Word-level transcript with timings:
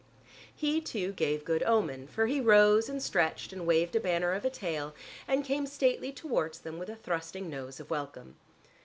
He, 0.55 0.81
too, 0.81 1.11
gave 1.11 1.45
good 1.45 1.61
omen, 1.61 2.07
for 2.07 2.25
he 2.25 2.41
rose 2.41 2.89
and 2.89 3.03
stretched 3.03 3.53
and 3.53 3.67
waved 3.67 3.95
a 3.95 3.99
banner 3.99 4.33
of 4.33 4.43
a 4.43 4.49
tail, 4.49 4.95
and 5.27 5.45
came 5.45 5.67
stately 5.67 6.11
towards 6.11 6.61
them 6.61 6.79
with 6.79 6.89
a 6.89 6.95
thrusting 6.95 7.51
nose 7.51 7.79
of 7.79 7.91
welcome. 7.91 8.35